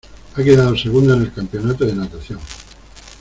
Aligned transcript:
Ha 0.33 0.41
quedado 0.43 0.75
segunda 0.75 1.13
en 1.13 1.21
el 1.21 1.31
campeonato 1.31 1.85
de 1.85 1.93
natación. 1.93 2.39